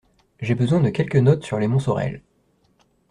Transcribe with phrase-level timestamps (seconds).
[0.39, 2.23] J’ai besoin de quelques notes sur les Montsorel.